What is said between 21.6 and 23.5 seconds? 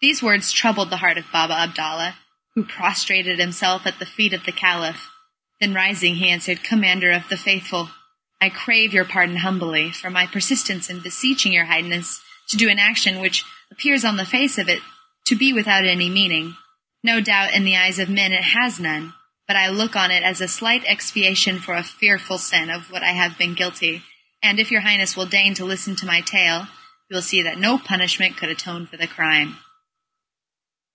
a fearful sin of which I have